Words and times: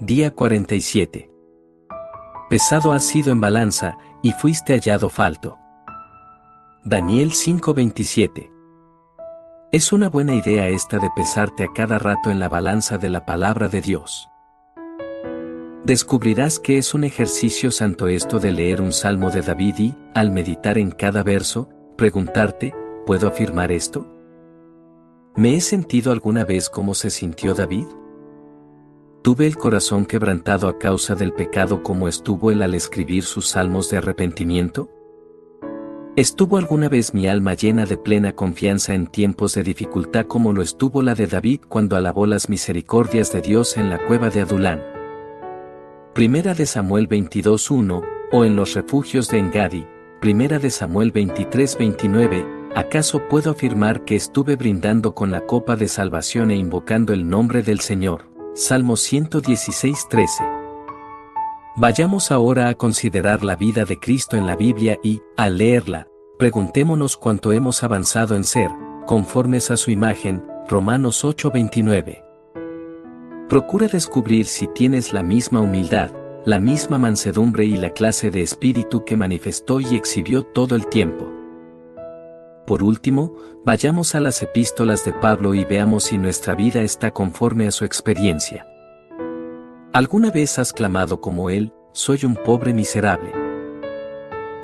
Día 0.00 0.30
47. 0.30 1.30
Pesado 2.50 2.92
has 2.92 3.02
sido 3.02 3.32
en 3.32 3.40
balanza, 3.40 3.96
y 4.22 4.32
fuiste 4.32 4.74
hallado 4.74 5.08
falto. 5.08 5.56
Daniel 6.84 7.32
5:27. 7.32 8.52
Es 9.72 9.94
una 9.94 10.10
buena 10.10 10.34
idea 10.34 10.68
esta 10.68 10.98
de 10.98 11.08
pesarte 11.16 11.64
a 11.64 11.72
cada 11.72 11.98
rato 11.98 12.30
en 12.30 12.38
la 12.40 12.50
balanza 12.50 12.98
de 12.98 13.08
la 13.08 13.24
palabra 13.24 13.68
de 13.68 13.80
Dios. 13.80 14.28
Descubrirás 15.84 16.58
que 16.58 16.76
es 16.76 16.92
un 16.92 17.04
ejercicio 17.04 17.70
santo 17.70 18.08
esto 18.08 18.38
de 18.38 18.52
leer 18.52 18.82
un 18.82 18.92
salmo 18.92 19.30
de 19.30 19.40
David 19.40 19.74
y, 19.78 19.94
al 20.14 20.30
meditar 20.30 20.76
en 20.76 20.90
cada 20.90 21.22
verso, 21.22 21.70
preguntarte, 21.96 22.74
¿puedo 23.06 23.28
afirmar 23.28 23.72
esto? 23.72 24.06
¿Me 25.36 25.54
he 25.54 25.62
sentido 25.62 26.12
alguna 26.12 26.44
vez 26.44 26.68
cómo 26.68 26.92
se 26.92 27.08
sintió 27.08 27.54
David? 27.54 27.86
Tuve 29.26 29.48
el 29.48 29.56
corazón 29.56 30.06
quebrantado 30.06 30.68
a 30.68 30.78
causa 30.78 31.16
del 31.16 31.32
pecado 31.32 31.82
como 31.82 32.06
estuvo 32.06 32.52
él 32.52 32.62
al 32.62 32.74
escribir 32.76 33.24
sus 33.24 33.48
salmos 33.48 33.90
de 33.90 33.96
arrepentimiento? 33.96 34.88
¿Estuvo 36.14 36.58
alguna 36.58 36.88
vez 36.88 37.12
mi 37.12 37.26
alma 37.26 37.54
llena 37.54 37.86
de 37.86 37.96
plena 37.96 38.36
confianza 38.36 38.94
en 38.94 39.08
tiempos 39.08 39.54
de 39.54 39.64
dificultad 39.64 40.26
como 40.26 40.52
lo 40.52 40.62
estuvo 40.62 41.02
la 41.02 41.16
de 41.16 41.26
David 41.26 41.62
cuando 41.68 41.96
alabó 41.96 42.24
las 42.24 42.48
misericordias 42.48 43.32
de 43.32 43.40
Dios 43.40 43.76
en 43.76 43.90
la 43.90 43.98
cueva 43.98 44.30
de 44.30 44.42
Adulán? 44.42 44.80
Primera 46.14 46.54
de 46.54 46.64
Samuel 46.64 47.08
22.1, 47.08 48.04
o 48.30 48.44
en 48.44 48.54
los 48.54 48.74
refugios 48.74 49.28
de 49.28 49.38
Engadi, 49.38 49.88
Primera 50.20 50.60
de 50.60 50.70
Samuel 50.70 51.12
23.29, 51.12 52.70
¿acaso 52.76 53.26
puedo 53.28 53.50
afirmar 53.50 54.04
que 54.04 54.14
estuve 54.14 54.54
brindando 54.54 55.16
con 55.16 55.32
la 55.32 55.40
copa 55.40 55.74
de 55.74 55.88
salvación 55.88 56.52
e 56.52 56.56
invocando 56.56 57.12
el 57.12 57.28
nombre 57.28 57.64
del 57.64 57.80
Señor? 57.80 58.35
Salmo 58.58 58.94
116.13. 58.94 60.28
Vayamos 61.76 62.30
ahora 62.32 62.70
a 62.70 62.74
considerar 62.74 63.44
la 63.44 63.54
vida 63.54 63.84
de 63.84 63.98
Cristo 63.98 64.38
en 64.38 64.46
la 64.46 64.56
Biblia 64.56 64.98
y, 65.02 65.20
al 65.36 65.58
leerla, 65.58 66.08
preguntémonos 66.38 67.18
cuánto 67.18 67.52
hemos 67.52 67.82
avanzado 67.82 68.34
en 68.34 68.44
ser, 68.44 68.70
conformes 69.04 69.70
a 69.70 69.76
su 69.76 69.90
imagen, 69.90 70.42
Romanos 70.70 71.22
8:29. 71.22 72.24
Procura 73.50 73.88
descubrir 73.88 74.46
si 74.46 74.68
tienes 74.68 75.12
la 75.12 75.22
misma 75.22 75.60
humildad, 75.60 76.10
la 76.46 76.58
misma 76.58 76.96
mansedumbre 76.96 77.66
y 77.66 77.76
la 77.76 77.90
clase 77.90 78.30
de 78.30 78.40
espíritu 78.40 79.04
que 79.04 79.18
manifestó 79.18 79.80
y 79.80 79.96
exhibió 79.96 80.44
todo 80.44 80.76
el 80.76 80.86
tiempo. 80.86 81.35
Por 82.66 82.82
último, 82.82 83.36
vayamos 83.64 84.16
a 84.16 84.20
las 84.20 84.42
epístolas 84.42 85.04
de 85.04 85.12
Pablo 85.12 85.54
y 85.54 85.64
veamos 85.64 86.04
si 86.04 86.18
nuestra 86.18 86.56
vida 86.56 86.82
está 86.82 87.12
conforme 87.12 87.68
a 87.68 87.70
su 87.70 87.84
experiencia. 87.84 88.66
¿Alguna 89.92 90.30
vez 90.30 90.58
has 90.58 90.72
clamado 90.72 91.20
como 91.20 91.48
Él, 91.48 91.72
soy 91.92 92.24
un 92.24 92.34
pobre 92.34 92.74
miserable? 92.74 93.32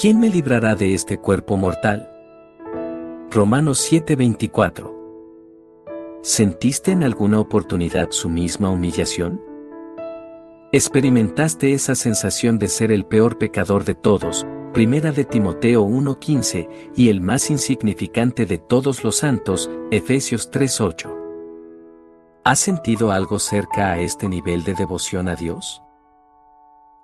¿Quién 0.00 0.18
me 0.18 0.30
librará 0.30 0.74
de 0.74 0.94
este 0.94 1.18
cuerpo 1.18 1.58
mortal? 1.58 2.10
Romanos 3.30 3.86
7:24 3.92 4.92
¿Sentiste 6.22 6.92
en 6.92 7.04
alguna 7.04 7.38
oportunidad 7.38 8.10
su 8.12 8.30
misma 8.30 8.70
humillación? 8.70 9.42
¿Experimentaste 10.72 11.74
esa 11.74 11.94
sensación 11.94 12.58
de 12.58 12.68
ser 12.68 12.92
el 12.92 13.04
peor 13.04 13.36
pecador 13.38 13.84
de 13.84 13.94
todos, 13.94 14.46
Primera 14.72 15.10
de 15.10 15.24
Timoteo 15.24 15.82
1:15, 15.82 16.68
y 16.94 17.08
el 17.08 17.20
más 17.20 17.50
insignificante 17.50 18.46
de 18.46 18.58
todos 18.58 19.02
los 19.02 19.16
santos, 19.16 19.68
Efesios 19.90 20.52
3:8. 20.52 21.12
¿Has 22.44 22.60
sentido 22.60 23.10
algo 23.10 23.40
cerca 23.40 23.90
a 23.90 23.98
este 23.98 24.28
nivel 24.28 24.62
de 24.62 24.74
devoción 24.74 25.28
a 25.28 25.34
Dios? 25.34 25.82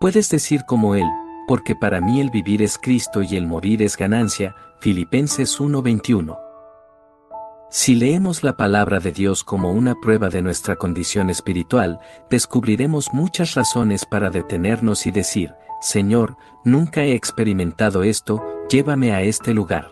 Puedes 0.00 0.30
decir 0.30 0.62
como 0.66 0.94
Él, 0.94 1.04
porque 1.46 1.76
para 1.76 2.00
mí 2.00 2.22
el 2.22 2.30
vivir 2.30 2.62
es 2.62 2.78
Cristo 2.78 3.22
y 3.22 3.36
el 3.36 3.46
morir 3.46 3.82
es 3.82 3.98
ganancia, 3.98 4.54
Filipenses 4.80 5.60
1:21. 5.60 6.38
Si 7.68 7.94
leemos 7.94 8.42
la 8.42 8.56
palabra 8.56 9.00
de 9.00 9.12
Dios 9.12 9.44
como 9.44 9.70
una 9.70 9.94
prueba 10.00 10.30
de 10.30 10.40
nuestra 10.40 10.76
condición 10.76 11.28
espiritual, 11.28 12.00
descubriremos 12.30 13.12
muchas 13.12 13.54
razones 13.54 14.06
para 14.06 14.30
detenernos 14.30 15.06
y 15.06 15.10
decir, 15.10 15.54
Señor, 15.80 16.36
nunca 16.64 17.02
he 17.02 17.14
experimentado 17.14 18.02
esto, 18.02 18.42
llévame 18.68 19.12
a 19.12 19.22
este 19.22 19.54
lugar. 19.54 19.90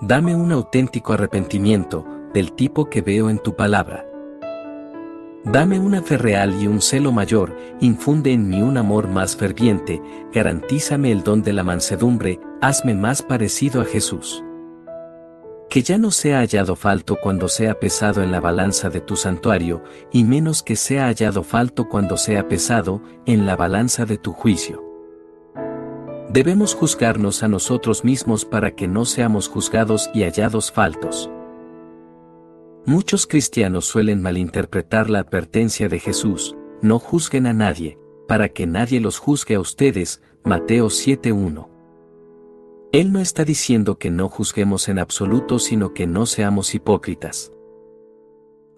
Dame 0.00 0.34
un 0.34 0.52
auténtico 0.52 1.12
arrepentimiento, 1.12 2.04
del 2.34 2.52
tipo 2.52 2.90
que 2.90 3.00
veo 3.00 3.30
en 3.30 3.38
tu 3.38 3.54
palabra. 3.54 4.06
Dame 5.44 5.78
una 5.78 6.02
fe 6.02 6.18
real 6.18 6.60
y 6.60 6.66
un 6.66 6.80
celo 6.80 7.12
mayor, 7.12 7.56
infunde 7.80 8.32
en 8.32 8.48
mí 8.48 8.60
un 8.60 8.76
amor 8.76 9.08
más 9.08 9.36
ferviente, 9.36 10.02
garantízame 10.32 11.12
el 11.12 11.22
don 11.22 11.42
de 11.42 11.52
la 11.52 11.64
mansedumbre, 11.64 12.40
hazme 12.60 12.94
más 12.94 13.22
parecido 13.22 13.80
a 13.80 13.84
Jesús 13.84 14.44
que 15.70 15.82
ya 15.82 15.98
no 15.98 16.10
sea 16.10 16.40
hallado 16.40 16.74
falto 16.74 17.16
cuando 17.22 17.48
sea 17.48 17.78
pesado 17.78 18.22
en 18.22 18.32
la 18.32 18.40
balanza 18.40 18.90
de 18.90 19.00
tu 19.00 19.14
santuario, 19.14 19.84
y 20.12 20.24
menos 20.24 20.64
que 20.64 20.74
sea 20.74 21.06
hallado 21.06 21.44
falto 21.44 21.88
cuando 21.88 22.16
sea 22.16 22.48
pesado 22.48 23.00
en 23.24 23.46
la 23.46 23.54
balanza 23.54 24.04
de 24.04 24.18
tu 24.18 24.32
juicio. 24.32 24.84
Debemos 26.28 26.74
juzgarnos 26.74 27.44
a 27.44 27.48
nosotros 27.48 28.04
mismos 28.04 28.44
para 28.44 28.74
que 28.74 28.88
no 28.88 29.04
seamos 29.04 29.48
juzgados 29.48 30.10
y 30.12 30.24
hallados 30.24 30.72
faltos. 30.72 31.30
Muchos 32.84 33.28
cristianos 33.28 33.84
suelen 33.84 34.22
malinterpretar 34.22 35.08
la 35.08 35.20
advertencia 35.20 35.88
de 35.88 36.00
Jesús, 36.00 36.56
no 36.82 36.98
juzguen 36.98 37.46
a 37.46 37.52
nadie, 37.52 37.96
para 38.26 38.48
que 38.48 38.66
nadie 38.66 39.00
los 39.00 39.18
juzgue 39.18 39.54
a 39.54 39.60
ustedes, 39.60 40.20
Mateo 40.42 40.86
7.1. 40.86 41.69
Él 42.92 43.12
no 43.12 43.20
está 43.20 43.44
diciendo 43.44 43.98
que 43.98 44.10
no 44.10 44.28
juzguemos 44.28 44.88
en 44.88 44.98
absoluto, 44.98 45.60
sino 45.60 45.94
que 45.94 46.08
no 46.08 46.26
seamos 46.26 46.74
hipócritas. 46.74 47.52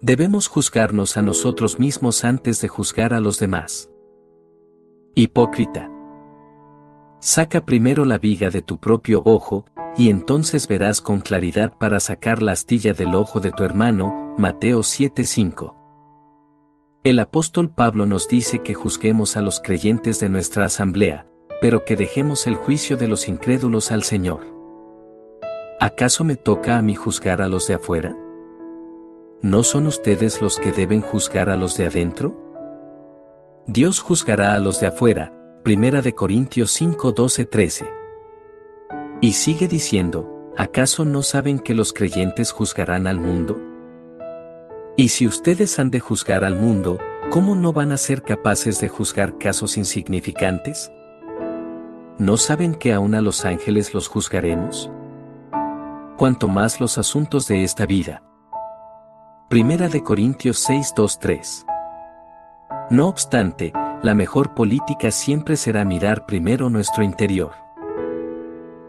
Debemos 0.01 0.47
juzgarnos 0.47 1.17
a 1.17 1.23
nosotros 1.23 1.79
mismos 1.79 2.23
antes 2.23 2.61
de 2.61 2.67
juzgar 2.67 3.15
a 3.15 3.19
los 3.19 3.39
demás. 3.39 3.89
Hipócrita. 5.15 5.89
Saca 7.21 7.65
primero 7.65 8.05
la 8.05 8.19
viga 8.19 8.51
de 8.51 8.61
tu 8.61 8.79
propio 8.79 9.23
ojo, 9.25 9.65
y 9.97 10.09
entonces 10.09 10.67
verás 10.67 11.01
con 11.01 11.21
claridad 11.21 11.73
para 11.79 11.99
sacar 11.99 12.43
la 12.43 12.51
astilla 12.51 12.93
del 12.93 13.15
ojo 13.15 13.39
de 13.39 13.51
tu 13.51 13.63
hermano, 13.63 14.35
Mateo 14.37 14.83
7:5. 14.83 15.75
El 17.03 17.17
apóstol 17.17 17.71
Pablo 17.71 18.05
nos 18.05 18.27
dice 18.27 18.59
que 18.59 18.75
juzguemos 18.75 19.37
a 19.37 19.41
los 19.41 19.59
creyentes 19.59 20.19
de 20.19 20.29
nuestra 20.29 20.65
asamblea, 20.65 21.25
pero 21.63 21.85
que 21.85 21.95
dejemos 21.95 22.45
el 22.45 22.55
juicio 22.55 22.97
de 22.97 23.07
los 23.07 23.29
incrédulos 23.29 23.93
al 23.93 24.03
Señor. 24.03 24.41
¿Acaso 25.79 26.25
me 26.25 26.35
toca 26.35 26.77
a 26.77 26.81
mí 26.81 26.93
juzgar 26.93 27.41
a 27.41 27.47
los 27.47 27.69
de 27.69 27.75
afuera? 27.75 28.17
¿No 29.41 29.63
son 29.63 29.87
ustedes 29.87 30.41
los 30.41 30.59
que 30.59 30.73
deben 30.73 30.99
juzgar 30.99 31.49
a 31.49 31.55
los 31.55 31.77
de 31.77 31.85
adentro? 31.85 32.35
Dios 33.65 34.01
juzgará 34.01 34.55
a 34.55 34.59
los 34.59 34.81
de 34.81 34.87
afuera, 34.87 35.31
Primera 35.63 36.01
de 36.01 36.13
Corintios 36.13 36.69
5, 36.71 37.13
12, 37.13 37.45
13. 37.45 37.85
Y 39.21 39.31
sigue 39.31 39.69
diciendo, 39.69 40.51
¿acaso 40.57 41.05
no 41.05 41.21
saben 41.21 41.59
que 41.59 41.73
los 41.73 41.93
creyentes 41.93 42.51
juzgarán 42.51 43.07
al 43.07 43.21
mundo? 43.21 43.57
Y 44.97 45.07
si 45.07 45.25
ustedes 45.27 45.79
han 45.79 45.91
de 45.91 46.01
juzgar 46.01 46.43
al 46.43 46.57
mundo, 46.57 46.99
¿cómo 47.29 47.55
no 47.55 47.71
van 47.71 47.93
a 47.93 47.97
ser 47.97 48.21
capaces 48.21 48.81
de 48.81 48.89
juzgar 48.89 49.37
casos 49.37 49.77
insignificantes? 49.77 50.91
¿No 52.19 52.37
saben 52.37 52.75
que 52.75 52.93
aún 52.93 53.15
a 53.15 53.21
los 53.21 53.43
ángeles 53.43 53.95
los 53.95 54.07
juzgaremos? 54.07 54.91
Cuanto 56.15 56.47
más 56.47 56.79
los 56.79 56.99
asuntos 56.99 57.47
de 57.47 57.63
esta 57.63 57.87
vida. 57.87 58.21
Primera 59.49 59.89
de 59.89 60.03
Corintios 60.03 60.59
6, 60.59 60.93
3. 61.19 61.65
No 62.91 63.07
obstante, 63.07 63.73
la 64.03 64.13
mejor 64.13 64.53
política 64.53 65.09
siempre 65.09 65.57
será 65.57 65.85
mirar 65.85 66.27
primero 66.27 66.69
nuestro 66.69 67.03
interior. 67.03 67.53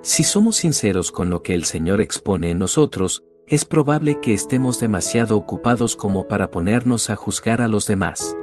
Si 0.02 0.22
somos 0.22 0.56
sinceros 0.56 1.10
con 1.10 1.30
lo 1.30 1.42
que 1.42 1.54
el 1.54 1.64
Señor 1.64 2.02
expone 2.02 2.50
en 2.50 2.58
nosotros, 2.58 3.24
es 3.46 3.64
probable 3.64 4.20
que 4.20 4.34
estemos 4.34 4.80
demasiado 4.80 5.38
ocupados 5.38 5.96
como 5.96 6.28
para 6.28 6.50
ponernos 6.50 7.08
a 7.08 7.16
juzgar 7.16 7.62
a 7.62 7.68
los 7.68 7.86
demás. 7.86 8.36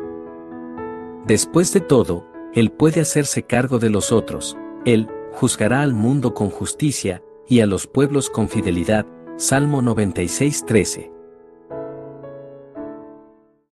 Después 1.28 1.72
de 1.72 1.82
todo, 1.82 2.26
Él 2.56 2.72
puede 2.72 3.00
hacerse 3.02 3.44
cargo 3.44 3.78
de 3.78 3.92
los 3.92 4.12
otros, 4.12 4.58
él 4.86 5.08
juzgará 5.32 5.82
al 5.82 5.94
mundo 5.94 6.34
con 6.34 6.50
justicia, 6.50 7.24
y 7.48 7.60
a 7.60 7.66
los 7.66 7.88
pueblos 7.88 8.30
con 8.30 8.48
fidelidad. 8.48 9.06
Salmo 9.38 9.82
96:13. 9.82 11.21